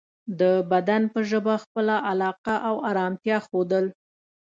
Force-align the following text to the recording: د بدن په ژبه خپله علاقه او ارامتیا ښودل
د 0.39 0.41
بدن 0.71 1.01
په 1.13 1.19
ژبه 1.29 1.53
خپله 1.63 1.95
علاقه 2.09 2.55
او 2.69 2.75
ارامتیا 2.89 3.37
ښودل 3.47 3.85